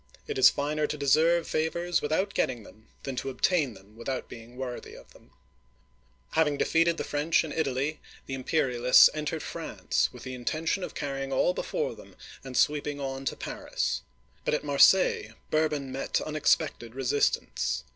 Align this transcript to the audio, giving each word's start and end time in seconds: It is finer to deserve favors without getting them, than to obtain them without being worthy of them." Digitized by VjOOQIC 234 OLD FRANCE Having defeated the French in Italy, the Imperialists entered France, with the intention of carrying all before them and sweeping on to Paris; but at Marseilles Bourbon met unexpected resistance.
It 0.25 0.39
is 0.39 0.49
finer 0.49 0.87
to 0.87 0.97
deserve 0.97 1.47
favors 1.47 2.01
without 2.01 2.33
getting 2.33 2.63
them, 2.63 2.87
than 3.03 3.15
to 3.17 3.29
obtain 3.29 3.75
them 3.75 3.95
without 3.95 4.27
being 4.27 4.57
worthy 4.57 4.95
of 4.95 5.13
them." 5.13 5.29
Digitized 5.29 5.29
by 5.29 5.43
VjOOQIC 5.43 6.09
234 6.09 6.09
OLD 6.09 6.25
FRANCE 6.25 6.35
Having 6.41 6.57
defeated 6.57 6.97
the 6.97 7.03
French 7.03 7.43
in 7.43 7.51
Italy, 7.51 7.99
the 8.25 8.33
Imperialists 8.33 9.09
entered 9.13 9.43
France, 9.43 10.09
with 10.11 10.23
the 10.23 10.33
intention 10.33 10.83
of 10.83 10.95
carrying 10.95 11.31
all 11.31 11.53
before 11.53 11.93
them 11.93 12.15
and 12.43 12.57
sweeping 12.57 12.99
on 12.99 13.25
to 13.25 13.35
Paris; 13.35 14.01
but 14.43 14.55
at 14.55 14.63
Marseilles 14.63 15.33
Bourbon 15.51 15.91
met 15.91 16.19
unexpected 16.21 16.95
resistance. 16.95 17.83